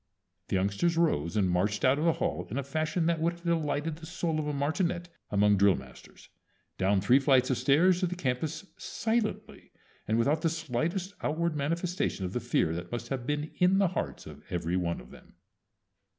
[0.47, 3.43] The youngsters rose and marched out of the hall in a fashion that would have
[3.43, 6.29] delighted the soul of a martinet among drill masters,
[6.79, 9.71] down three flights of stairs to the campus, silently,
[10.07, 13.89] and without the slightest outward manifestation of the fear that must have been in the
[13.89, 15.35] hearts of every one of them.